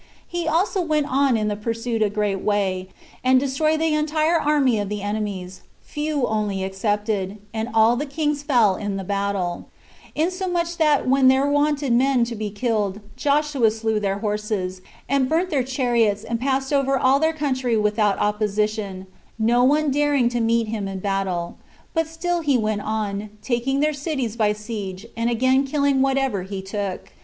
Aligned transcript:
He 0.27 0.47
also 0.47 0.81
went 0.81 1.05
on 1.07 1.37
in 1.37 1.47
the 1.47 1.55
pursuit 1.55 2.01
a 2.01 2.09
great 2.09 2.41
way, 2.41 2.89
and 3.23 3.39
destroyed 3.39 3.79
the 3.81 3.93
entire 3.93 4.39
army 4.41 4.79
of 4.79 4.89
the 4.89 5.03
enemies, 5.03 5.61
few 5.83 6.25
only 6.25 6.63
excepted, 6.63 7.37
and 7.53 7.69
all 7.71 7.95
the 7.95 8.07
kings 8.07 8.41
fell 8.41 8.75
in 8.75 8.95
the 8.97 9.03
battle; 9.03 9.69
insomuch, 10.15 10.77
that 10.77 11.07
when 11.07 11.27
there 11.27 11.45
wanted 11.45 11.93
men 11.93 12.23
to 12.23 12.35
be 12.35 12.49
killed, 12.49 12.99
Joshua 13.15 13.69
slew 13.69 13.99
their 13.99 14.17
horses, 14.17 14.81
and 15.07 15.29
burnt 15.29 15.51
their 15.51 15.61
chariots 15.61 16.23
and 16.23 16.41
passed 16.41 16.73
all 16.73 16.79
over 16.81 16.99
their 17.19 17.31
country 17.33 17.77
without 17.77 18.17
opposition, 18.17 19.05
no 19.37 19.63
one 19.63 19.91
daring 19.91 20.29
to 20.29 20.39
meet 20.39 20.67
him 20.67 20.87
in 20.87 20.97
battle; 20.97 21.59
but 21.93 22.07
he 22.07 22.11
still 22.11 22.43
went 22.59 22.81
on, 22.81 23.29
taking 23.43 23.81
their 23.81 23.93
cities 23.93 24.35
by 24.35 24.51
siege, 24.51 25.05
and 25.15 25.29
again 25.29 25.63
killing 25.63 26.01
whatever 26.01 26.41
he 26.41 26.59
took. 26.63 27.11